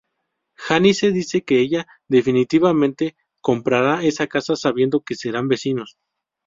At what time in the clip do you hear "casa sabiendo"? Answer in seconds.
4.25-5.01